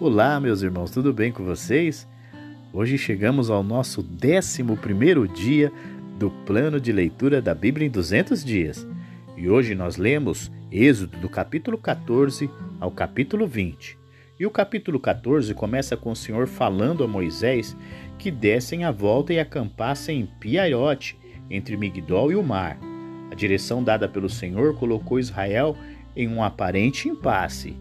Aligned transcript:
Olá, 0.00 0.38
meus 0.38 0.62
irmãos, 0.62 0.92
tudo 0.92 1.12
bem 1.12 1.32
com 1.32 1.44
vocês? 1.44 2.06
Hoje 2.72 2.96
chegamos 2.96 3.50
ao 3.50 3.64
nosso 3.64 4.00
11 4.00 4.62
dia 5.34 5.72
do 6.16 6.30
plano 6.30 6.80
de 6.80 6.92
leitura 6.92 7.42
da 7.42 7.52
Bíblia 7.52 7.84
em 7.84 7.90
200 7.90 8.44
dias. 8.44 8.86
E 9.36 9.48
hoje 9.48 9.74
nós 9.74 9.96
lemos 9.96 10.52
Êxodo 10.70 11.18
do 11.18 11.28
capítulo 11.28 11.76
14 11.76 12.48
ao 12.78 12.92
capítulo 12.92 13.44
20. 13.44 13.98
E 14.38 14.46
o 14.46 14.52
capítulo 14.52 15.00
14 15.00 15.52
começa 15.52 15.96
com 15.96 16.12
o 16.12 16.16
Senhor 16.16 16.46
falando 16.46 17.02
a 17.02 17.08
Moisés 17.08 17.76
que 18.20 18.30
dessem 18.30 18.84
a 18.84 18.92
volta 18.92 19.32
e 19.32 19.40
acampassem 19.40 20.20
em 20.20 20.26
Piaiote, 20.26 21.18
entre 21.50 21.76
Migdol 21.76 22.30
e 22.30 22.36
o 22.36 22.42
mar. 22.44 22.78
A 23.32 23.34
direção 23.34 23.82
dada 23.82 24.08
pelo 24.08 24.28
Senhor 24.28 24.76
colocou 24.76 25.18
Israel 25.18 25.76
em 26.14 26.28
um 26.28 26.40
aparente 26.40 27.08
impasse 27.08 27.76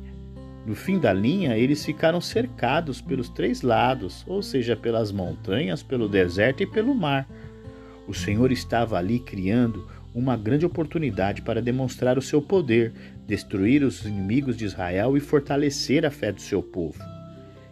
no 0.67 0.75
fim 0.75 0.99
da 0.99 1.13
linha, 1.13 1.57
eles 1.57 1.85
ficaram 1.85 2.19
cercados 2.19 2.99
pelos 2.99 3.29
três 3.29 3.61
lados, 3.61 4.25
ou 4.27 4.43
seja, 4.43 4.75
pelas 4.75 5.13
montanhas, 5.13 5.81
pelo 5.81 6.09
deserto 6.09 6.61
e 6.61 6.67
pelo 6.67 6.93
mar. 6.93 7.25
O 8.05 8.13
Senhor 8.13 8.51
estava 8.51 8.97
ali 8.97 9.17
criando 9.17 9.87
uma 10.13 10.35
grande 10.35 10.65
oportunidade 10.65 11.41
para 11.41 11.61
demonstrar 11.61 12.17
o 12.17 12.21
seu 12.21 12.41
poder, 12.41 12.91
destruir 13.25 13.81
os 13.81 14.03
inimigos 14.03 14.57
de 14.57 14.65
Israel 14.65 15.15
e 15.15 15.21
fortalecer 15.21 16.05
a 16.05 16.11
fé 16.11 16.33
do 16.33 16.41
seu 16.41 16.61
povo. 16.61 17.01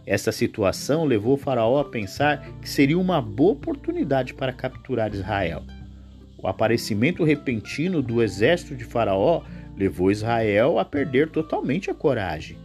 Essa 0.05 0.31
situação 0.31 1.03
levou 1.03 1.36
Faraó 1.36 1.81
a 1.81 1.89
pensar 1.89 2.48
que 2.62 2.70
seria 2.70 2.98
uma 2.98 3.22
boa 3.22 3.52
oportunidade 3.52 4.34
para 4.34 4.53
capturar 4.53 5.14
Israel. 5.14 5.66
O 6.38 6.48
aparecimento 6.48 7.25
repentino 7.25 8.02
do 8.02 8.23
exército 8.23 8.73
de 8.73 8.86
Faraó 8.86 9.41
levou 9.75 10.09
Israel 10.09 10.80
a 10.80 10.86
perder 10.86 11.30
totalmente 11.30 11.91
a 11.91 11.94
coragem 11.94 12.64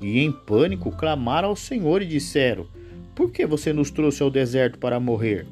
e, 0.00 0.20
em 0.20 0.32
pânico, 0.32 0.90
clamaram 0.90 1.48
ao 1.48 1.56
Senhor 1.56 2.02
e 2.02 2.06
disseram: 2.06 2.66
Por 3.14 3.30
que 3.30 3.46
você 3.46 3.72
nos 3.72 3.90
trouxe 3.90 4.22
ao 4.22 4.30
deserto 4.30 4.78
para 4.78 5.00
morrer? 5.00 5.46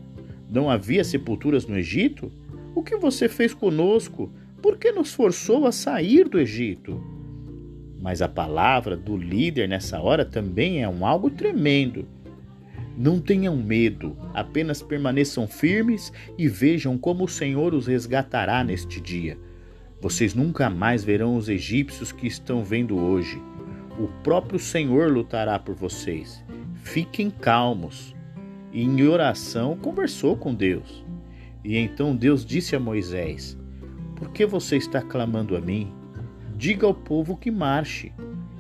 Não 0.51 0.71
havia 0.71 1.03
sepulturas 1.03 1.67
no 1.67 1.77
Egito? 1.77 2.31
O 2.75 2.83
que 2.83 2.97
você 2.97 3.29
fez 3.29 3.53
conosco? 3.53 4.31
Por 4.63 4.77
que 4.79 4.93
nos 4.93 5.13
forçou 5.13 5.67
a 5.67 5.73
sair 5.73 6.29
do 6.29 6.39
Egito? 6.39 7.03
Mas 8.01 8.23
a 8.23 8.29
palavra 8.29 8.97
do 8.97 9.17
líder 9.17 9.69
nessa 9.69 10.01
hora 10.01 10.25
também 10.25 10.83
é 10.83 10.89
um 10.89 11.05
algo 11.05 11.31
tremendo. 11.31 12.07
Não 12.97 13.21
tenham 13.21 13.57
medo, 13.57 14.17
apenas 14.33 14.83
permaneçam 14.83 15.47
firmes 15.47 16.13
e 16.39 16.49
vejam 16.49 16.97
como 16.97 17.25
o 17.25 17.29
Senhor 17.29 17.75
os 17.75 17.87
resgatará 17.87 18.65
neste 18.65 19.01
dia. 19.01 19.37
Vocês 20.01 20.35
nunca 20.35 20.71
mais 20.71 21.03
verão 21.03 21.37
os 21.37 21.49
egípcios 21.49 22.13
que 22.13 22.27
estão 22.27 22.65
vendo 22.65 22.97
hoje. 22.97 23.43
O 23.99 24.09
próprio 24.23 24.59
Senhor 24.59 25.11
lutará 25.11 25.59
por 25.59 25.75
vocês. 25.75 26.45
Fiquem 26.75 27.31
calmos. 27.31 28.15
E 28.73 28.83
em 28.83 29.03
oração 29.07 29.77
conversou 29.77 30.37
com 30.37 30.55
Deus. 30.55 31.05
E 31.65 31.79
então 31.79 32.15
Deus 32.15 32.45
disse 32.45 32.77
a 32.77 32.81
Moisés: 32.81 33.59
Por 34.15 34.31
que 34.33 34.45
você 34.45 34.77
está 34.77 35.01
clamando 35.01 35.57
a 35.57 35.61
mim? 35.61 35.93
Diga 36.57 36.87
ao 36.87 36.95
povo 36.95 37.37
que 37.37 37.51
marche. 37.51 38.13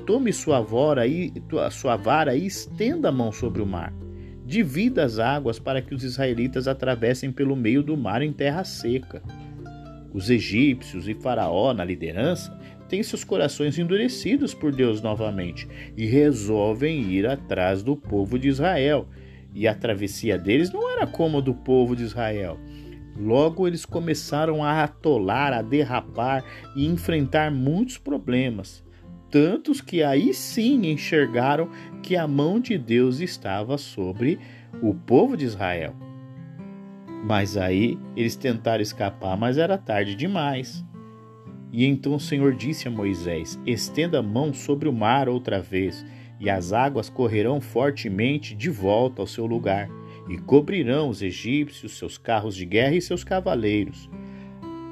Tome 0.06 0.32
sua 0.32 0.60
vara 0.60 1.06
e 1.06 1.32
sua 1.70 1.96
vara 1.96 2.34
e 2.34 2.46
estenda 2.46 3.10
a 3.10 3.12
mão 3.12 3.30
sobre 3.30 3.60
o 3.60 3.66
mar. 3.66 3.92
Divida 4.46 5.04
as 5.04 5.18
águas 5.18 5.58
para 5.58 5.82
que 5.82 5.94
os 5.94 6.02
israelitas 6.02 6.66
atravessem 6.66 7.30
pelo 7.30 7.56
meio 7.56 7.82
do 7.82 7.96
mar 7.96 8.22
em 8.22 8.32
terra 8.32 8.64
seca. 8.64 9.22
Os 10.14 10.30
egípcios 10.30 11.06
e 11.08 11.14
Faraó, 11.14 11.74
na 11.74 11.84
liderança, 11.84 12.56
têm 12.88 13.02
seus 13.02 13.24
corações 13.24 13.78
endurecidos 13.78 14.54
por 14.54 14.72
Deus 14.72 15.00
novamente 15.00 15.68
e 15.96 16.06
resolvem 16.06 17.02
ir 17.10 17.26
atrás 17.26 17.82
do 17.82 17.96
povo 17.96 18.38
de 18.38 18.48
Israel. 18.48 19.06
E 19.54 19.66
a 19.66 19.74
travessia 19.74 20.38
deles 20.38 20.70
não 20.70 20.90
era 20.90 21.06
como 21.06 21.38
a 21.38 21.40
do 21.40 21.54
povo 21.54 21.96
de 21.96 22.02
Israel. 22.02 22.58
Logo 23.18 23.66
eles 23.66 23.86
começaram 23.86 24.62
a 24.62 24.84
atolar, 24.84 25.52
a 25.52 25.62
derrapar 25.62 26.44
e 26.76 26.86
enfrentar 26.86 27.50
muitos 27.50 27.96
problemas, 27.96 28.84
tantos 29.30 29.80
que 29.80 30.02
aí 30.02 30.34
sim 30.34 30.86
enxergaram 30.86 31.70
que 32.02 32.14
a 32.14 32.28
mão 32.28 32.60
de 32.60 32.76
Deus 32.76 33.20
estava 33.20 33.78
sobre 33.78 34.38
o 34.82 34.94
povo 34.94 35.36
de 35.36 35.46
Israel. 35.46 35.94
Mas 37.24 37.56
aí 37.56 37.98
eles 38.14 38.36
tentaram 38.36 38.82
escapar, 38.82 39.36
mas 39.36 39.56
era 39.58 39.78
tarde 39.78 40.14
demais. 40.14 40.84
E 41.72 41.84
então 41.84 42.14
o 42.14 42.20
Senhor 42.20 42.54
disse 42.54 42.88
a 42.88 42.90
Moisés: 42.90 43.58
Estenda 43.66 44.20
a 44.20 44.22
mão 44.22 44.54
sobre 44.54 44.88
o 44.88 44.92
mar 44.92 45.28
outra 45.28 45.60
vez, 45.60 46.04
e 46.38 46.48
as 46.48 46.72
águas 46.72 47.08
correrão 47.08 47.60
fortemente 47.60 48.54
de 48.54 48.70
volta 48.70 49.22
ao 49.22 49.26
seu 49.26 49.46
lugar, 49.46 49.88
e 50.28 50.36
cobrirão 50.38 51.08
os 51.08 51.22
egípcios, 51.22 51.98
seus 51.98 52.18
carros 52.18 52.54
de 52.54 52.64
guerra 52.64 52.94
e 52.94 53.02
seus 53.02 53.24
cavaleiros. 53.24 54.08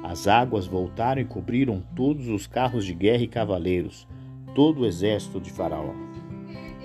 As 0.03 0.27
águas 0.27 0.67
voltaram 0.67 1.21
e 1.21 1.25
cobriram 1.25 1.83
todos 1.95 2.27
os 2.27 2.45
carros 2.45 2.85
de 2.85 2.93
guerra 2.93 3.23
e 3.23 3.27
cavaleiros, 3.27 4.07
todo 4.53 4.81
o 4.81 4.85
exército 4.85 5.39
de 5.39 5.51
Faraó. 5.51 5.93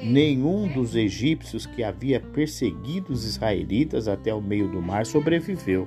Nenhum 0.02 0.66
dos 0.66 0.96
egípcios 0.96 1.66
que 1.66 1.84
havia 1.84 2.18
perseguido 2.18 3.12
os 3.12 3.24
israelitas 3.26 4.08
até 4.08 4.34
o 4.34 4.40
meio 4.40 4.66
do 4.68 4.80
mar 4.80 5.04
sobreviveu. 5.04 5.86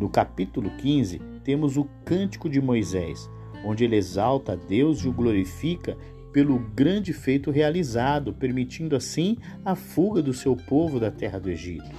No 0.00 0.08
capítulo 0.08 0.70
15, 0.78 1.18
temos 1.44 1.76
o 1.76 1.84
Cântico 2.06 2.48
de 2.48 2.58
Moisés, 2.58 3.28
onde 3.62 3.84
ele 3.84 3.96
exalta 3.96 4.54
a 4.54 4.56
Deus 4.56 5.00
e 5.00 5.08
o 5.08 5.12
glorifica 5.12 5.94
pelo 6.32 6.58
grande 6.58 7.12
feito 7.12 7.50
realizado, 7.50 8.32
permitindo 8.32 8.96
assim 8.96 9.36
a 9.62 9.74
fuga 9.74 10.22
do 10.22 10.32
seu 10.32 10.56
povo 10.56 10.98
da 10.98 11.10
terra 11.10 11.38
do 11.38 11.50
Egito. 11.50 11.90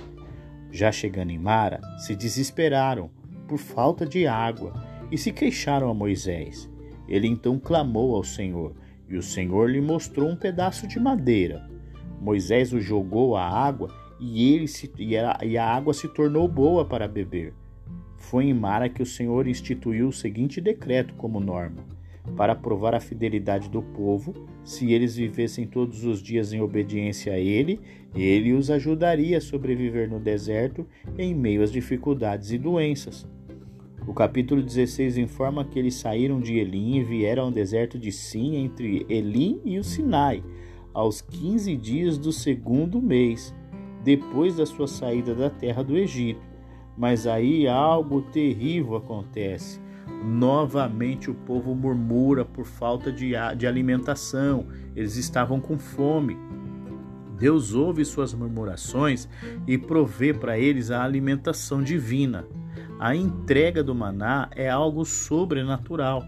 Já 0.71 0.91
chegando 0.91 1.29
em 1.29 1.37
Mara, 1.37 1.79
se 1.99 2.15
desesperaram 2.15 3.11
por 3.47 3.59
falta 3.59 4.03
de 4.03 4.25
água 4.25 4.73
e 5.11 5.15
se 5.15 5.31
queixaram 5.31 5.87
a 5.87 5.93
Moisés. 5.93 6.67
Ele 7.07 7.27
então 7.27 7.59
clamou 7.59 8.15
ao 8.15 8.23
Senhor, 8.23 8.73
e 9.07 9.15
o 9.15 9.21
Senhor 9.21 9.69
lhe 9.69 9.79
mostrou 9.79 10.27
um 10.27 10.35
pedaço 10.35 10.87
de 10.87 10.99
madeira. 10.99 11.69
Moisés 12.19 12.73
o 12.73 12.81
jogou 12.81 13.37
à 13.37 13.47
água 13.47 13.95
e, 14.19 14.55
ele 14.55 14.67
se, 14.67 14.91
e, 14.97 15.15
a, 15.15 15.37
e 15.43 15.55
a 15.55 15.67
água 15.67 15.93
se 15.93 16.07
tornou 16.07 16.47
boa 16.47 16.83
para 16.83 17.07
beber. 17.07 17.60
Foi 18.21 18.45
em 18.45 18.53
Mara 18.53 18.87
que 18.87 19.01
o 19.01 19.05
Senhor 19.05 19.47
instituiu 19.47 20.07
o 20.07 20.13
seguinte 20.13 20.61
decreto 20.61 21.13
como 21.15 21.39
norma: 21.39 21.83
para 22.37 22.55
provar 22.55 22.93
a 22.93 22.99
fidelidade 22.99 23.67
do 23.67 23.81
povo, 23.81 24.33
se 24.63 24.93
eles 24.93 25.15
vivessem 25.15 25.65
todos 25.65 26.05
os 26.05 26.21
dias 26.21 26.53
em 26.53 26.61
obediência 26.61 27.33
a 27.33 27.39
Ele, 27.39 27.79
Ele 28.15 28.53
os 28.53 28.69
ajudaria 28.69 29.39
a 29.39 29.41
sobreviver 29.41 30.09
no 30.09 30.19
deserto 30.19 30.85
em 31.17 31.33
meio 31.33 31.63
às 31.63 31.71
dificuldades 31.71 32.51
e 32.51 32.57
doenças. 32.57 33.27
O 34.07 34.13
capítulo 34.13 34.61
16 34.61 35.17
informa 35.17 35.65
que 35.65 35.77
eles 35.77 35.95
saíram 35.95 36.39
de 36.39 36.57
Elim 36.57 36.97
e 36.97 37.03
vieram 37.03 37.45
ao 37.45 37.51
deserto 37.51 37.99
de 37.99 38.11
Sim, 38.11 38.55
entre 38.55 39.05
Elim 39.09 39.59
e 39.65 39.77
o 39.77 39.83
Sinai, 39.83 40.43
aos 40.93 41.21
15 41.21 41.75
dias 41.75 42.17
do 42.17 42.31
segundo 42.31 43.01
mês, 43.01 43.53
depois 44.03 44.55
da 44.55 44.65
sua 44.65 44.87
saída 44.87 45.35
da 45.35 45.49
terra 45.49 45.83
do 45.83 45.97
Egito. 45.97 46.50
Mas 46.97 47.25
aí 47.25 47.67
algo 47.67 48.21
terrível 48.21 48.95
acontece. 48.95 49.79
Novamente 50.23 51.31
o 51.31 51.33
povo 51.33 51.73
murmura 51.73 52.45
por 52.45 52.65
falta 52.65 53.11
de, 53.11 53.33
de 53.57 53.65
alimentação, 53.65 54.67
eles 54.95 55.15
estavam 55.15 55.59
com 55.59 55.79
fome. 55.79 56.37
Deus 57.39 57.73
ouve 57.73 58.05
suas 58.05 58.35
murmurações 58.35 59.27
e 59.65 59.77
provê 59.77 60.31
para 60.31 60.59
eles 60.59 60.91
a 60.91 61.03
alimentação 61.03 61.81
divina. 61.81 62.45
A 62.99 63.15
entrega 63.15 63.83
do 63.83 63.95
maná 63.95 64.47
é 64.55 64.69
algo 64.69 65.03
sobrenatural. 65.03 66.23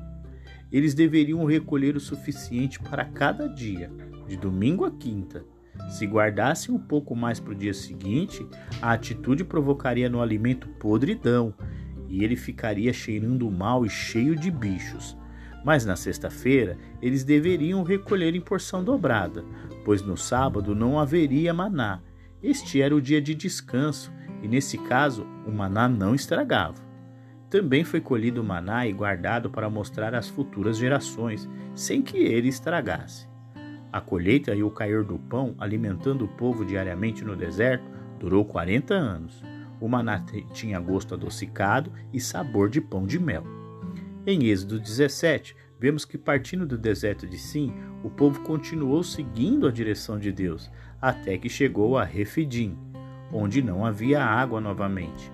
Eles 0.71 0.95
deveriam 0.95 1.45
recolher 1.45 1.95
o 1.95 2.00
suficiente 2.00 2.80
para 2.80 3.06
cada 3.06 3.48
dia, 3.48 3.92
de 4.27 4.36
domingo 4.36 4.86
a 4.86 4.89
quinta, 4.89 5.45
se 5.90 6.06
guardassem 6.06 6.74
um 6.74 6.80
pouco 6.80 7.16
mais 7.16 7.40
para 7.40 7.52
o 7.52 7.56
dia 7.56 7.74
seguinte, 7.74 8.46
a 8.81 8.94
atitude 8.94 9.44
provocaria 9.44 10.10
no 10.10 10.22
alimento 10.22 10.68
podridão 10.80 11.54
e 12.08 12.24
ele 12.24 12.36
ficaria 12.36 12.94
cheirando 12.94 13.50
mal 13.50 13.86
e 13.86 13.90
cheio 13.90 14.36
de 14.36 14.50
bichos. 14.52 15.18
Mas 15.64 15.86
na 15.86 15.96
sexta-feira 15.96 16.78
eles 17.02 17.24
deveriam 17.24 17.84
recolher 17.84 18.36
em 18.36 18.42
porção 18.42 18.84
dobrada, 18.84 19.44
pois 19.86 20.02
no 20.02 20.18
sábado 20.18 20.75
não 20.75 21.00
haveria 21.00 21.54
maná. 21.54 22.02
Este 22.42 22.81
era 22.81 22.96
o 22.96 23.02
dia 23.02 23.22
de 23.22 23.34
descanso 23.34 24.12
e 24.42 24.48
nesse 24.48 24.78
caso 24.78 25.25
o 25.46 25.52
maná 25.52 25.88
não 25.88 26.14
estragava. 26.14 26.84
Também 27.50 27.84
foi 27.84 28.02
colhido 28.02 28.42
o 28.42 28.44
maná 28.44 28.88
e 28.88 28.92
guardado 28.92 29.50
para 29.50 29.70
mostrar 29.70 30.16
às 30.16 30.28
futuras 30.28 30.78
gerações, 30.78 31.48
sem 31.75 32.02
que 32.02 32.18
ele 32.18 32.48
estragasse. 32.48 33.32
A 33.94 34.01
colheita 34.01 34.56
e 34.56 34.63
o 34.63 34.72
cair 34.72 35.04
do 35.04 35.19
pão, 35.19 35.54
alimentando 35.60 36.25
o 36.25 36.28
povo 36.28 36.66
diariamente 36.66 37.24
no 37.24 37.36
deserto, 37.36 37.86
durou 38.19 38.44
40 38.44 38.92
anos. 38.92 39.44
O 39.80 39.88
maná 39.88 40.19
tinha 40.51 40.80
gosto 40.80 41.13
adocicado 41.13 41.92
e 42.12 42.19
sabor 42.19 42.72
de 42.72 42.81
pão 42.81 43.06
de 43.06 43.19
mel. 43.19 43.44
Em 44.25 44.45
Êxodo 44.45 44.80
17, 44.80 45.56
vemos 45.80 46.06
que 46.06 46.18
partindo 46.18 46.66
do 46.66 46.75
deserto 46.75 47.28
de 47.28 47.38
Sim, 47.38 47.72
o 48.04 48.10
povo 48.10 48.40
continuou 48.42 49.04
seguindo 49.04 49.68
a 49.68 49.72
direção 49.72 50.18
de 50.18 50.31
Deus, 50.31 50.72
até 51.00 51.38
que 51.38 51.48
chegou 51.48 51.96
a 51.96 52.04
Refidim, 52.04 52.75
onde 53.31 53.62
não 53.62 53.86
havia 53.86 54.24
água 54.24 54.60
novamente. 54.60 55.31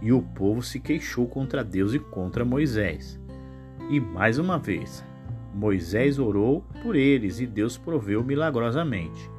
E 0.00 0.12
o 0.12 0.22
povo 0.22 0.62
se 0.62 0.78
queixou 0.78 1.26
contra 1.26 1.64
Deus 1.64 1.94
e 1.94 1.98
contra 1.98 2.44
Moisés. 2.44 3.18
E 3.90 3.98
mais 3.98 4.38
uma 4.38 4.56
vez, 4.56 5.04
Moisés 5.54 6.18
orou 6.18 6.64
por 6.82 6.96
eles 6.96 7.40
e 7.40 7.46
Deus 7.46 7.76
proveu 7.76 8.24
milagrosamente. 8.24 9.30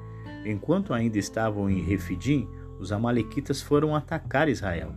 Enquanto 0.45 0.94
ainda 0.94 1.18
estavam 1.18 1.69
em 1.69 1.81
Refidim, 1.81 2.48
os 2.80 2.92
amalequitas 2.92 3.62
foram 3.62 3.95
atacar 3.95 4.50
Israel. 4.50 4.94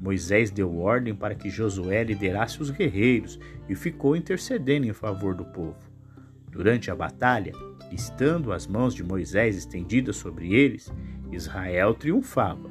Moisés 0.00 0.50
deu 0.50 0.78
ordem 0.78 1.14
para 1.14 1.34
que 1.34 1.50
Josué 1.50 2.02
liderasse 2.04 2.60
os 2.60 2.70
guerreiros 2.70 3.38
e 3.68 3.74
ficou 3.74 4.16
intercedendo 4.16 4.86
em 4.86 4.92
favor 4.92 5.34
do 5.34 5.44
povo. 5.44 5.76
Durante 6.50 6.90
a 6.90 6.94
batalha, 6.94 7.52
estando 7.92 8.52
as 8.52 8.66
mãos 8.66 8.94
de 8.94 9.04
Moisés 9.04 9.56
estendidas 9.56 10.16
sobre 10.16 10.54
eles, 10.54 10.92
Israel 11.30 11.94
triunfava. 11.94 12.70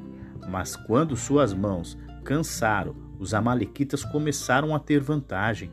Mas 0.49 0.75
quando 0.75 1.15
suas 1.15 1.53
mãos 1.53 1.97
cansaram, 2.23 2.95
os 3.19 3.33
amalequitas 3.33 4.03
começaram 4.03 4.75
a 4.75 4.79
ter 4.79 4.99
vantagem. 4.99 5.71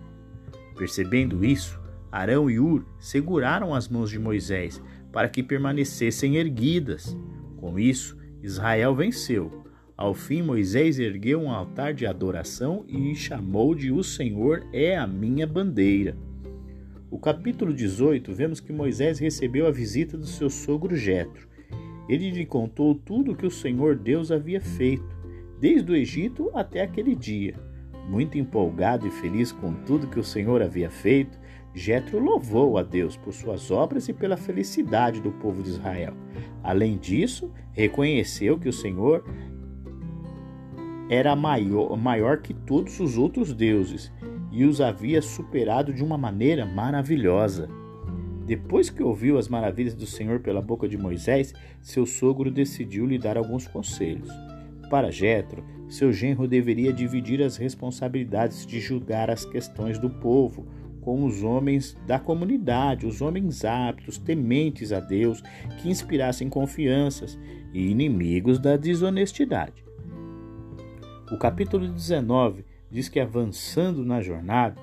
Percebendo 0.77 1.45
isso, 1.45 1.82
Arão 2.13 2.49
e 2.49 2.61
Ur 2.61 2.85
seguraram 3.01 3.75
as 3.75 3.89
mãos 3.89 4.11
de 4.11 4.19
Moisés 4.19 4.81
para 5.11 5.29
que 5.29 5.43
permanecessem 5.43 6.37
erguidas. 6.37 7.17
Com 7.57 7.79
isso, 7.79 8.17
Israel 8.43 8.95
venceu 8.95 9.63
ao 10.03 10.15
fim, 10.15 10.43
Moisés 10.43 10.99
ergueu 10.99 11.41
um 11.41 11.49
altar 11.49 11.95
de 11.95 12.07
adoração 12.07 12.85
e 12.89 13.15
chamou 13.15 13.73
de 13.73 13.93
O 13.93 14.03
Senhor 14.03 14.67
é 14.73 14.97
a 14.97 15.07
minha 15.07 15.47
bandeira. 15.47 16.17
O 17.09 17.21
capítulo 17.21 17.73
18, 17.73 18.35
vemos 18.35 18.59
que 18.59 18.73
Moisés 18.73 19.21
recebeu 19.21 19.65
a 19.65 19.71
visita 19.71 20.19
do 20.19 20.27
seu 20.27 20.51
sogro 20.51 20.97
Jetro. 20.97 21.47
Ele 22.09 22.33
lhe 22.33 22.45
contou 22.45 22.97
tudo 22.97 23.31
o 23.31 23.37
que 23.37 23.47
o 23.47 23.51
Senhor 23.51 23.95
Deus 23.95 24.33
havia 24.33 24.61
feito, 24.61 25.07
desde 25.61 25.93
o 25.93 25.95
Egito 25.95 26.51
até 26.53 26.81
aquele 26.81 27.15
dia. 27.15 27.55
Muito 28.09 28.37
empolgado 28.37 29.07
e 29.07 29.11
feliz 29.11 29.53
com 29.53 29.73
tudo 29.85 30.09
que 30.09 30.19
o 30.19 30.25
Senhor 30.25 30.63
havia 30.63 30.91
feito, 30.91 31.39
Jetro 31.75 32.19
louvou 32.19 32.77
a 32.77 32.83
Deus 32.83 33.17
por 33.17 33.33
suas 33.33 33.71
obras 33.71 34.09
e 34.09 34.13
pela 34.13 34.37
felicidade 34.37 35.21
do 35.21 35.33
povo 35.33 35.63
de 35.63 35.71
Israel. 35.71 36.15
Além 36.63 36.99
disso, 36.99 37.51
reconheceu 37.73 38.59
que 38.59 38.69
o 38.69 38.73
Senhor 38.73 39.25
era 41.09 41.35
maior, 41.35 41.97
maior 41.97 42.39
que 42.39 42.53
todos 42.53 43.01
os 43.01 43.17
outros 43.17 43.55
deuses 43.55 44.13
e 44.51 44.65
os 44.65 44.81
havia 44.81 45.23
superado 45.23 45.93
de 45.93 46.05
uma 46.05 46.19
maneira 46.19 46.67
maravilhosa. 46.67 47.69
Depois 48.47 48.91
que 48.91 49.03
ouviu 49.03 49.39
as 49.39 49.49
maravilhas 49.49 49.95
do 49.95 50.07
Senhor 50.07 50.41
pela 50.41 50.61
boca 50.61 50.87
de 50.87 50.99
Moisés, 50.99 51.55
seu 51.81 52.05
sogro 52.05 52.51
decidiu 52.51 53.07
lhe 53.07 53.19
dar 53.19 53.39
alguns 53.39 53.67
conselhos. 53.67 54.29
Para 54.91 55.11
Jetro, 55.11 55.65
seu 55.89 56.13
genro 56.13 56.47
deveria 56.47 56.93
dividir 56.93 57.43
as 57.43 57.57
responsabilidades 57.57 58.67
de 58.67 58.79
julgar 58.79 59.31
as 59.31 59.45
questões 59.45 59.99
do 59.99 60.11
povo 60.11 60.67
com 61.03 61.25
os 61.25 61.43
homens 61.43 61.97
da 62.07 62.19
comunidade, 62.19 63.07
os 63.07 63.21
homens 63.21 63.65
aptos, 63.65 64.19
tementes 64.19 64.93
a 64.93 65.01
Deus, 65.01 65.43
que 65.79 65.91
inspirassem 65.91 66.49
confianças 66.49 67.39
e 67.73 67.91
inimigos 67.91 68.59
da 68.59 68.77
desonestidade. 68.77 69.85
O 71.31 71.37
capítulo 71.37 71.89
19 71.89 72.65
diz 72.91 73.09
que 73.09 73.19
avançando 73.19 74.05
na 74.05 74.21
jornada, 74.21 74.81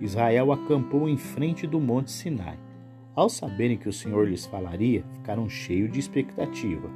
Israel 0.00 0.50
acampou 0.50 1.08
em 1.08 1.16
frente 1.16 1.66
do 1.66 1.78
Monte 1.78 2.10
Sinai. 2.10 2.58
Ao 3.14 3.28
saberem 3.28 3.76
que 3.76 3.88
o 3.88 3.92
Senhor 3.92 4.26
lhes 4.26 4.46
falaria, 4.46 5.04
ficaram 5.12 5.48
cheios 5.48 5.92
de 5.92 6.00
expectativa. 6.00 6.90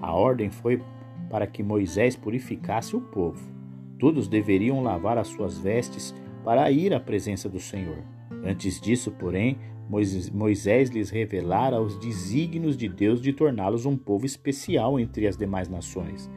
A 0.00 0.12
ordem 0.12 0.50
foi 0.50 0.82
para 1.28 1.46
que 1.46 1.62
Moisés 1.62 2.16
purificasse 2.16 2.96
o 2.96 3.00
povo. 3.00 3.46
Todos 3.98 4.28
deveriam 4.28 4.82
lavar 4.82 5.18
as 5.18 5.28
suas 5.28 5.58
vestes 5.58 6.14
para 6.44 6.70
ir 6.70 6.94
à 6.94 7.00
presença 7.00 7.48
do 7.48 7.60
Senhor. 7.60 8.15
Antes 8.46 8.80
disso, 8.80 9.10
porém, 9.10 9.58
Moisés 10.32 10.88
lhes 10.90 11.10
revelara 11.10 11.80
os 11.80 11.98
desígnios 11.98 12.76
de 12.76 12.88
Deus 12.88 13.20
de 13.20 13.32
torná-los 13.32 13.84
um 13.84 13.96
povo 13.96 14.24
especial 14.24 15.00
entre 15.00 15.26
as 15.26 15.36
demais 15.36 15.68
nações. 15.68 16.30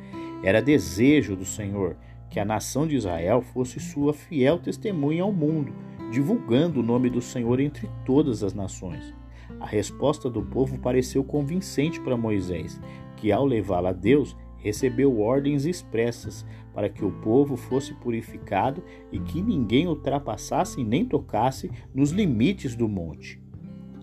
Era 0.43 0.61
desejo 0.61 1.35
do 1.35 1.45
Senhor 1.45 1.95
que 2.29 2.39
a 2.39 2.45
nação 2.45 2.87
de 2.87 2.95
Israel 2.95 3.41
fosse 3.41 3.79
sua 3.79 4.13
fiel 4.13 4.57
testemunha 4.57 5.23
ao 5.23 5.31
mundo, 5.31 5.73
divulgando 6.11 6.79
o 6.79 6.83
nome 6.83 7.09
do 7.09 7.21
Senhor 7.21 7.59
entre 7.59 7.89
todas 8.05 8.43
as 8.43 8.53
nações. 8.53 9.13
A 9.59 9.65
resposta 9.65 10.29
do 10.29 10.41
povo 10.41 10.79
pareceu 10.79 11.23
convincente 11.23 11.99
para 11.99 12.17
Moisés, 12.17 12.79
que 13.17 13.31
ao 13.31 13.45
levá-la 13.45 13.89
a 13.89 13.93
Deus, 13.93 14.35
recebeu 14.59 15.19
ordens 15.19 15.65
expressas 15.65 16.45
para 16.73 16.89
que 16.89 17.03
o 17.03 17.11
povo 17.11 17.55
fosse 17.55 17.93
purificado 17.95 18.83
e 19.11 19.19
que 19.19 19.41
ninguém 19.41 19.87
ultrapassasse 19.87 20.83
nem 20.83 21.05
tocasse 21.05 21.71
nos 21.93 22.11
limites 22.11 22.75
do 22.75 22.87
monte. 22.87 23.41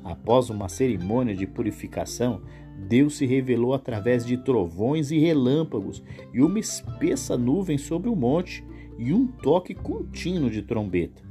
Após 0.05 0.51
uma 0.51 0.69
cerimônia 0.69 1.35
de 1.35 1.47
purificação, 1.47 2.43
Deus 2.79 3.17
se 3.17 3.27
revelou 3.27 3.75
através 3.75 4.25
de 4.25 4.37
trovões 4.37 5.11
e 5.11 5.19
relâmpagos, 5.19 6.03
e 6.33 6.43
uma 6.43 6.59
espessa 6.59 7.37
nuvem 7.37 7.79
sobre 7.79 8.09
o 8.09 8.15
monte, 8.15 8.65
e 8.99 9.13
um 9.13 9.27
toque 9.27 9.75
contínuo 9.75 10.51
de 10.51 10.63
trombeta. 10.63 11.23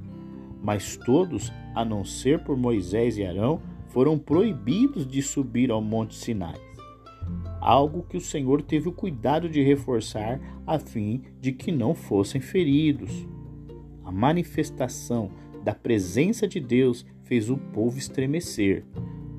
Mas 0.62 0.98
todos, 0.98 1.54
a 1.74 1.86
não 1.86 2.04
ser 2.04 2.44
por 2.44 2.58
Moisés 2.58 3.18
e 3.18 3.26
Arão, 3.26 3.62
foram 3.88 4.18
proibidos 4.18 5.08
de 5.08 5.22
subir 5.22 5.72
ao 5.72 5.82
monte 5.82 6.16
Sinai. 6.16 6.65
Algo 7.66 8.04
que 8.04 8.16
o 8.16 8.22
Senhor 8.22 8.62
teve 8.62 8.88
o 8.90 8.92
cuidado 8.92 9.50
de 9.50 9.62
reforçar 9.64 10.40
a 10.68 10.78
fim 10.78 11.24
de 11.42 11.52
que 11.52 11.72
não 11.72 11.96
fossem 11.96 12.40
feridos. 12.40 13.28
A 14.04 14.12
manifestação 14.12 15.32
da 15.64 15.74
presença 15.74 16.48
de 16.48 16.60
Deus 16.60 17.06
fez 17.24 17.50
o 17.50 17.58
povo 17.58 17.98
estremecer 17.98 18.86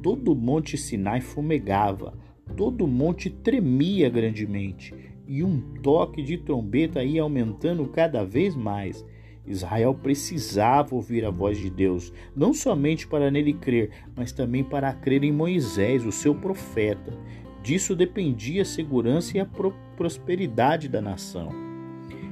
todo 0.07 0.31
o 0.31 0.37
monte 0.37 0.79
Sinai 0.79 1.21
fumegava, 1.21 2.15
todo 2.57 2.85
o 2.85 2.87
monte 2.87 3.29
tremia 3.29 4.09
grandemente, 4.09 4.95
e 5.27 5.43
um 5.43 5.61
toque 5.83 6.23
de 6.23 6.39
trombeta 6.39 7.03
ia 7.03 7.23
aumentando 7.23 7.85
cada 7.89 8.25
vez 8.25 8.55
mais. 8.55 9.05
Israel 9.45 9.93
precisava 10.01 10.95
ouvir 10.95 11.25
a 11.25 11.31
voz 11.31 11.59
de 11.59 11.69
Deus, 11.69 12.13
não 12.37 12.55
somente 12.55 13.05
para 13.05 13.33
nele 13.33 13.53
crer, 13.53 13.91
mas 14.15 14.31
também 14.31 14.63
para 14.63 14.93
crer 14.93 15.25
em 15.25 15.33
Moisés, 15.33 16.07
o 16.07 16.13
seu 16.13 16.37
profeta. 16.37 17.13
Disso 17.67 17.97
dependia 17.97 18.63
a 18.63 18.65
segurança 18.65 19.37
e 19.37 19.41
a 19.41 19.45
pro 19.45 19.75
prosperidade 19.97 20.89
da 20.89 21.03
nação. 21.03 21.49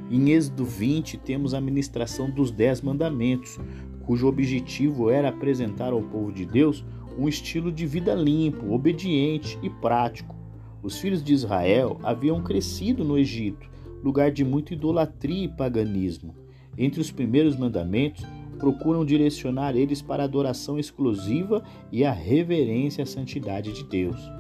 Em 0.09 0.31
Êxodo 0.31 0.65
20, 0.65 1.19
temos 1.19 1.55
a 1.55 1.61
ministração 1.61 2.31
dos 2.31 2.53
Dez 2.53 2.81
Mandamentos, 2.81 3.59
cujo 4.07 4.29
objetivo 4.29 5.11
era 5.11 5.31
apresentar 5.31 5.93
ao 5.93 6.01
povo 6.03 6.31
de 6.31 6.47
Deus 6.47 6.85
um 7.19 7.29
estilo 7.29 7.73
de 7.73 7.85
vida 7.85 8.15
limpo, 8.15 8.73
obediente 8.73 9.59
e 9.61 9.69
prático. 9.69 10.37
Os 10.81 11.01
filhos 11.01 11.21
de 11.21 11.33
Israel 11.33 11.99
haviam 12.05 12.41
crescido 12.41 13.03
no 13.03 13.19
Egito, 13.19 13.69
lugar 14.05 14.31
de 14.31 14.45
muita 14.45 14.75
idolatria 14.75 15.47
e 15.47 15.49
paganismo. 15.49 16.33
Entre 16.79 17.01
os 17.01 17.11
primeiros 17.11 17.57
mandamentos, 17.57 18.25
procuram 18.57 19.05
direcionar 19.05 19.75
eles 19.75 20.01
para 20.01 20.23
a 20.23 20.27
adoração 20.27 20.79
exclusiva 20.79 21.61
e 21.91 22.05
a 22.05 22.13
reverência 22.13 23.03
à 23.03 23.07
santidade 23.07 23.73
de 23.73 23.83
Deus. 23.83 24.31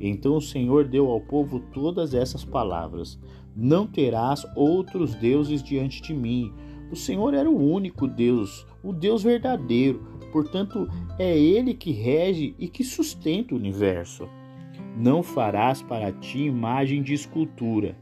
Então 0.00 0.36
o 0.36 0.40
Senhor 0.40 0.84
deu 0.84 1.10
ao 1.10 1.20
povo 1.20 1.60
todas 1.72 2.14
essas 2.14 2.44
palavras: 2.44 3.18
Não 3.54 3.86
terás 3.86 4.46
outros 4.54 5.14
deuses 5.14 5.62
diante 5.62 6.02
de 6.02 6.14
mim. 6.14 6.52
O 6.90 6.96
Senhor 6.96 7.34
era 7.34 7.50
o 7.50 7.72
único 7.72 8.06
Deus, 8.06 8.64
o 8.82 8.92
Deus 8.92 9.22
verdadeiro, 9.22 10.16
Portanto, 10.36 10.86
é 11.18 11.34
Ele 11.34 11.72
que 11.72 11.92
rege 11.92 12.54
e 12.58 12.68
que 12.68 12.84
sustenta 12.84 13.54
o 13.54 13.56
universo. 13.56 14.28
Não 14.94 15.22
farás 15.22 15.80
para 15.80 16.12
ti 16.12 16.40
imagem 16.40 17.02
de 17.02 17.14
escultura. 17.14 17.96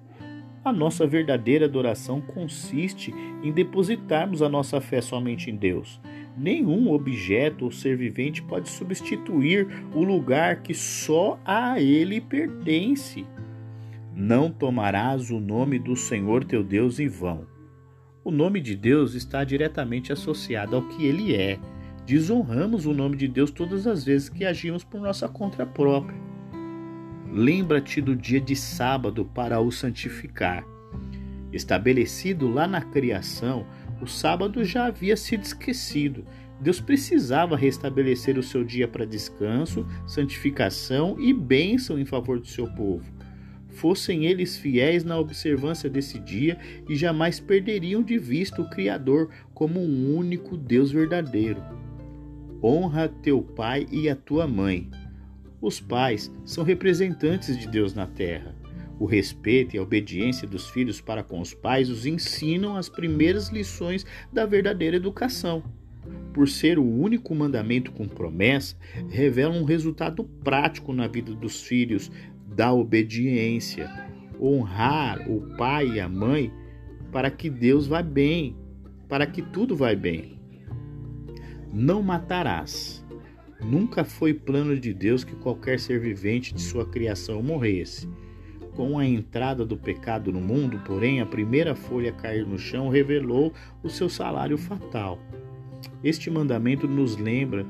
A 0.64 0.72
nossa 0.72 1.06
verdadeira 1.06 1.66
adoração 1.66 2.20
consiste 2.20 3.14
em 3.40 3.52
depositarmos 3.52 4.42
a 4.42 4.48
nossa 4.48 4.80
fé 4.80 5.00
somente 5.00 5.48
em 5.48 5.54
Deus. 5.54 6.00
Nenhum 6.36 6.90
objeto 6.90 7.64
ou 7.66 7.70
ser 7.70 7.96
vivente 7.96 8.42
pode 8.42 8.68
substituir 8.68 9.68
o 9.94 10.02
lugar 10.02 10.62
que 10.62 10.74
só 10.74 11.38
a 11.44 11.80
Ele 11.80 12.20
pertence. 12.20 13.24
Não 14.14 14.50
tomarás 14.50 15.30
o 15.30 15.38
nome 15.38 15.78
do 15.78 15.94
Senhor 15.94 16.44
teu 16.44 16.64
Deus 16.64 16.98
em 16.98 17.08
vão. 17.08 17.46
O 18.24 18.30
nome 18.30 18.60
de 18.60 18.74
Deus 18.74 19.14
está 19.14 19.44
diretamente 19.44 20.12
associado 20.12 20.76
ao 20.76 20.82
que 20.82 21.04
Ele 21.04 21.34
é 21.34 21.58
desonramos 22.06 22.84
o 22.86 22.92
nome 22.92 23.16
de 23.16 23.26
Deus 23.26 23.50
todas 23.50 23.86
as 23.86 24.04
vezes 24.04 24.28
que 24.28 24.44
agimos 24.44 24.84
por 24.84 25.00
nossa 25.00 25.28
conta 25.28 25.64
própria. 25.64 26.18
Lembra-te 27.32 28.00
do 28.00 28.14
dia 28.14 28.40
de 28.40 28.54
sábado 28.54 29.24
para 29.24 29.60
o 29.60 29.70
santificar. 29.72 30.64
Estabelecido 31.52 32.48
lá 32.50 32.66
na 32.66 32.80
criação, 32.80 33.66
o 34.04 34.06
sábado 34.06 34.62
já 34.64 34.86
havia 34.86 35.16
sido 35.16 35.42
esquecido, 35.42 36.24
Deus 36.60 36.80
precisava 36.80 37.56
restabelecer 37.56 38.38
o 38.38 38.42
seu 38.42 38.62
dia 38.62 38.86
para 38.86 39.06
descanso, 39.06 39.86
santificação 40.06 41.16
e 41.18 41.32
bênção 41.32 41.98
em 41.98 42.04
favor 42.04 42.38
do 42.38 42.46
seu 42.46 42.66
povo. 42.74 43.04
Fossem 43.70 44.26
eles 44.26 44.56
fiéis 44.56 45.02
na 45.02 45.18
observância 45.18 45.90
desse 45.90 46.18
dia 46.18 46.58
e 46.88 46.94
jamais 46.94 47.40
perderiam 47.40 48.02
de 48.02 48.18
vista 48.18 48.62
o 48.62 48.70
Criador 48.70 49.30
como 49.52 49.80
um 49.80 50.16
único 50.16 50.56
Deus 50.56 50.92
verdadeiro. 50.92 51.60
Honra 52.62 53.08
teu 53.08 53.42
pai 53.42 53.86
e 53.90 54.08
a 54.08 54.14
tua 54.14 54.46
mãe. 54.46 54.88
Os 55.60 55.80
pais 55.80 56.30
são 56.44 56.62
representantes 56.62 57.58
de 57.58 57.66
Deus 57.66 57.94
na 57.94 58.06
terra. 58.06 58.54
O 58.98 59.06
respeito 59.06 59.74
e 59.74 59.78
a 59.78 59.82
obediência 59.82 60.46
dos 60.46 60.68
filhos 60.68 61.00
para 61.00 61.22
com 61.22 61.40
os 61.40 61.52
pais 61.52 61.90
os 61.90 62.06
ensinam 62.06 62.76
as 62.76 62.88
primeiras 62.88 63.48
lições 63.48 64.06
da 64.32 64.46
verdadeira 64.46 64.96
educação. 64.96 65.62
Por 66.32 66.48
ser 66.48 66.78
o 66.78 66.84
único 66.84 67.34
mandamento 67.34 67.92
com 67.92 68.06
promessa, 68.06 68.76
revela 69.08 69.54
um 69.54 69.64
resultado 69.64 70.24
prático 70.24 70.92
na 70.92 71.06
vida 71.06 71.34
dos 71.34 71.62
filhos 71.62 72.10
da 72.46 72.72
obediência. 72.72 73.90
Honrar 74.40 75.30
o 75.30 75.56
pai 75.56 75.94
e 75.94 76.00
a 76.00 76.08
mãe 76.08 76.52
para 77.12 77.30
que 77.30 77.48
Deus 77.48 77.86
vá 77.86 78.02
bem, 78.02 78.56
para 79.08 79.26
que 79.26 79.40
tudo 79.40 79.76
vá 79.76 79.94
bem. 79.94 80.40
Não 81.72 82.02
matarás. 82.02 83.04
Nunca 83.60 84.04
foi 84.04 84.34
plano 84.34 84.78
de 84.78 84.92
Deus 84.92 85.24
que 85.24 85.34
qualquer 85.36 85.78
ser 85.78 86.00
vivente 86.00 86.52
de 86.52 86.60
sua 86.60 86.84
criação 86.84 87.42
morresse. 87.42 88.08
Com 88.74 88.98
a 88.98 89.06
entrada 89.06 89.64
do 89.64 89.76
pecado 89.76 90.32
no 90.32 90.40
mundo, 90.40 90.80
porém, 90.84 91.20
a 91.20 91.26
primeira 91.26 91.74
folha 91.74 92.10
a 92.10 92.14
cair 92.14 92.44
no 92.44 92.58
chão 92.58 92.88
revelou 92.88 93.52
o 93.82 93.88
seu 93.88 94.08
salário 94.08 94.58
fatal. 94.58 95.18
Este 96.02 96.30
mandamento 96.30 96.88
nos 96.88 97.16
lembra 97.16 97.64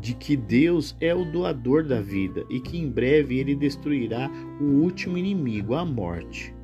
de 0.00 0.14
que 0.14 0.36
Deus 0.36 0.96
é 1.00 1.14
o 1.14 1.24
doador 1.24 1.84
da 1.84 2.00
vida 2.00 2.44
e 2.50 2.60
que 2.60 2.76
em 2.76 2.90
breve 2.90 3.38
ele 3.38 3.54
destruirá 3.54 4.30
o 4.60 4.64
último 4.64 5.16
inimigo, 5.16 5.74
a 5.74 5.84
morte. 5.84 6.54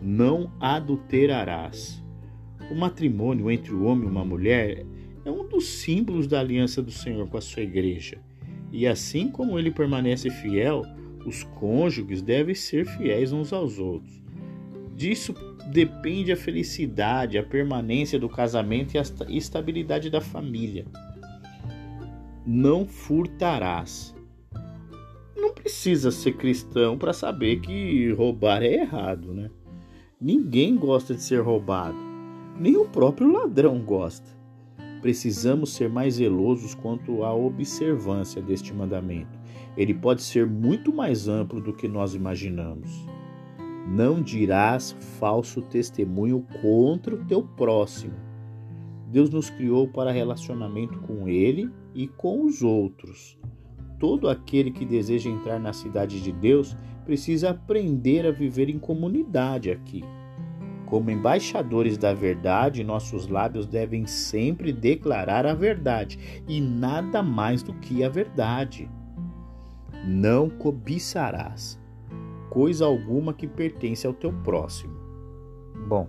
Não 0.00 0.50
adulterarás. 0.60 2.02
O 2.70 2.74
matrimônio 2.74 3.50
entre 3.50 3.74
o 3.74 3.84
homem 3.84 4.06
e 4.06 4.10
uma 4.10 4.24
mulher 4.24 4.86
é 5.24 5.30
um 5.30 5.46
dos 5.46 5.66
símbolos 5.66 6.26
da 6.26 6.40
aliança 6.40 6.82
do 6.82 6.90
Senhor 6.90 7.26
com 7.28 7.36
a 7.36 7.40
sua 7.40 7.62
igreja. 7.62 8.18
E 8.72 8.86
assim 8.86 9.30
como 9.30 9.58
ele 9.58 9.70
permanece 9.70 10.30
fiel, 10.30 10.82
os 11.24 11.42
cônjuges 11.42 12.22
devem 12.22 12.54
ser 12.54 12.86
fiéis 12.86 13.32
uns 13.32 13.52
aos 13.52 13.78
outros. 13.78 14.22
Disso 14.94 15.34
depende 15.72 16.30
a 16.30 16.36
felicidade, 16.36 17.38
a 17.38 17.42
permanência 17.42 18.18
do 18.18 18.28
casamento 18.28 18.94
e 18.94 18.98
a 18.98 19.02
estabilidade 19.28 20.10
da 20.10 20.20
família. 20.20 20.86
Não 22.46 22.86
furtarás. 22.86 24.14
Não 25.36 25.52
precisa 25.52 26.10
ser 26.10 26.36
cristão 26.36 26.98
para 26.98 27.12
saber 27.12 27.60
que 27.60 28.12
roubar 28.12 28.62
é 28.62 28.74
errado, 28.74 29.32
né? 29.32 29.50
Ninguém 30.20 30.76
gosta 30.76 31.14
de 31.14 31.22
ser 31.22 31.40
roubado, 31.40 31.98
nem 32.58 32.76
o 32.76 32.84
próprio 32.84 33.32
ladrão 33.32 33.80
gosta. 33.80 34.32
Precisamos 35.02 35.74
ser 35.74 35.88
mais 35.88 36.14
zelosos 36.14 36.74
quanto 36.74 37.24
à 37.24 37.34
observância 37.34 38.40
deste 38.40 38.72
mandamento 38.72 39.43
ele 39.76 39.94
pode 39.94 40.22
ser 40.22 40.46
muito 40.46 40.92
mais 40.92 41.28
amplo 41.28 41.60
do 41.60 41.72
que 41.72 41.88
nós 41.88 42.14
imaginamos. 42.14 43.06
Não 43.86 44.22
dirás 44.22 44.92
falso 45.18 45.60
testemunho 45.60 46.46
contra 46.62 47.14
o 47.14 47.24
teu 47.24 47.42
próximo. 47.42 48.14
Deus 49.10 49.30
nos 49.30 49.50
criou 49.50 49.86
para 49.86 50.10
relacionamento 50.10 50.98
com 51.00 51.28
Ele 51.28 51.70
e 51.94 52.08
com 52.08 52.44
os 52.44 52.62
outros. 52.62 53.38
Todo 53.98 54.28
aquele 54.28 54.70
que 54.70 54.84
deseja 54.84 55.30
entrar 55.30 55.60
na 55.60 55.72
cidade 55.72 56.20
de 56.20 56.32
Deus 56.32 56.76
precisa 57.04 57.50
aprender 57.50 58.26
a 58.26 58.32
viver 58.32 58.68
em 58.68 58.78
comunidade 58.78 59.70
aqui. 59.70 60.02
Como 60.86 61.10
embaixadores 61.10 61.96
da 61.98 62.12
verdade, 62.12 62.82
nossos 62.82 63.28
lábios 63.28 63.66
devem 63.66 64.06
sempre 64.06 64.72
declarar 64.72 65.46
a 65.46 65.54
verdade 65.54 66.42
e 66.48 66.60
nada 66.60 67.22
mais 67.22 67.62
do 67.62 67.72
que 67.74 68.02
a 68.02 68.08
verdade. 68.08 68.88
Não 70.06 70.50
cobiçarás 70.50 71.82
coisa 72.54 72.84
alguma 72.84 73.34
que 73.34 73.48
pertence 73.48 74.06
ao 74.06 74.12
teu 74.12 74.32
próximo. 74.32 74.94
Bom, 75.88 76.08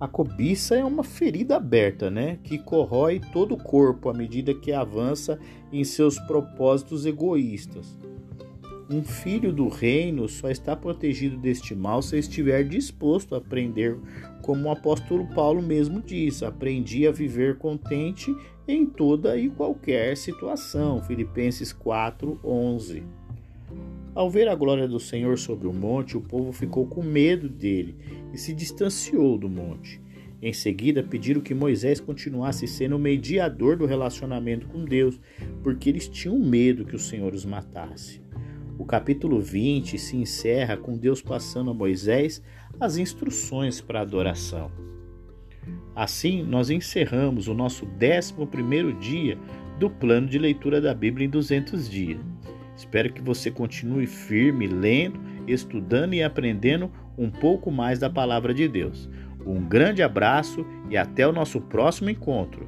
a 0.00 0.08
cobiça 0.08 0.74
é 0.74 0.82
uma 0.82 1.04
ferida 1.04 1.56
aberta, 1.56 2.10
né, 2.10 2.38
que 2.42 2.58
corrói 2.58 3.20
todo 3.30 3.52
o 3.52 3.62
corpo 3.62 4.08
à 4.08 4.14
medida 4.14 4.54
que 4.54 4.72
avança 4.72 5.38
em 5.70 5.84
seus 5.84 6.18
propósitos 6.20 7.04
egoístas. 7.04 7.98
Um 8.92 9.04
filho 9.04 9.52
do 9.52 9.68
reino 9.68 10.28
só 10.28 10.50
está 10.50 10.74
protegido 10.74 11.36
deste 11.36 11.76
mal 11.76 12.02
se 12.02 12.18
estiver 12.18 12.64
disposto 12.64 13.36
a 13.36 13.38
aprender, 13.38 13.96
como 14.42 14.66
o 14.66 14.72
apóstolo 14.72 15.28
Paulo 15.28 15.62
mesmo 15.62 16.02
diz: 16.02 16.42
aprendi 16.42 17.06
a 17.06 17.12
viver 17.12 17.56
contente 17.56 18.34
em 18.66 18.84
toda 18.84 19.36
e 19.38 19.48
qualquer 19.48 20.16
situação. 20.16 21.00
Filipenses 21.04 21.72
4:11. 21.72 23.04
Ao 24.12 24.28
ver 24.28 24.48
a 24.48 24.56
glória 24.56 24.88
do 24.88 24.98
Senhor 24.98 25.38
sobre 25.38 25.68
o 25.68 25.72
monte, 25.72 26.16
o 26.16 26.20
povo 26.20 26.50
ficou 26.50 26.84
com 26.84 27.00
medo 27.00 27.48
dele 27.48 27.94
e 28.34 28.38
se 28.38 28.52
distanciou 28.52 29.38
do 29.38 29.48
monte. 29.48 30.00
Em 30.42 30.52
seguida, 30.52 31.00
pediram 31.00 31.40
que 31.40 31.54
Moisés 31.54 32.00
continuasse 32.00 32.66
sendo 32.66 32.96
o 32.96 32.98
mediador 32.98 33.76
do 33.76 33.86
relacionamento 33.86 34.66
com 34.66 34.84
Deus, 34.84 35.20
porque 35.62 35.88
eles 35.88 36.08
tinham 36.08 36.40
medo 36.40 36.84
que 36.84 36.96
o 36.96 36.98
Senhor 36.98 37.32
os 37.32 37.44
matasse. 37.44 38.20
O 38.80 38.86
capítulo 38.86 39.42
20 39.42 39.98
se 39.98 40.16
encerra 40.16 40.74
com 40.74 40.96
Deus 40.96 41.20
passando 41.20 41.70
a 41.70 41.74
Moisés 41.74 42.42
as 42.80 42.96
instruções 42.96 43.78
para 43.78 43.98
a 43.98 44.02
adoração. 44.02 44.70
Assim, 45.94 46.42
nós 46.42 46.70
encerramos 46.70 47.46
o 47.46 47.52
nosso 47.52 47.86
11 47.86 48.94
dia 48.98 49.36
do 49.78 49.90
plano 49.90 50.26
de 50.26 50.38
leitura 50.38 50.80
da 50.80 50.94
Bíblia 50.94 51.26
em 51.26 51.28
200 51.28 51.90
dias. 51.90 52.22
Espero 52.74 53.12
que 53.12 53.20
você 53.20 53.50
continue 53.50 54.06
firme, 54.06 54.66
lendo, 54.66 55.20
estudando 55.46 56.14
e 56.14 56.22
aprendendo 56.22 56.90
um 57.18 57.30
pouco 57.30 57.70
mais 57.70 57.98
da 57.98 58.08
palavra 58.08 58.54
de 58.54 58.66
Deus. 58.66 59.10
Um 59.44 59.60
grande 59.62 60.02
abraço 60.02 60.64
e 60.88 60.96
até 60.96 61.28
o 61.28 61.32
nosso 61.32 61.60
próximo 61.60 62.08
encontro. 62.08 62.66